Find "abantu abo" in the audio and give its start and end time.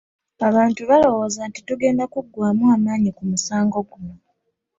0.47-0.87